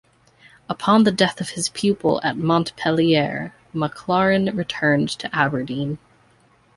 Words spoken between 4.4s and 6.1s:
returned to Aberdeen.